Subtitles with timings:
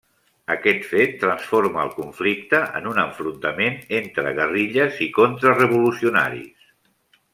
[0.53, 6.67] Aquest fet transforma el conflicte en un enfrontament entre guerrilles i contra-revolucionaris.